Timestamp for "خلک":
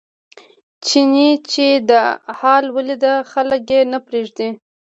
3.31-3.61